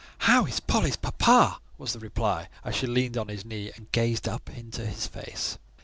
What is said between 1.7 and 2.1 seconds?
was the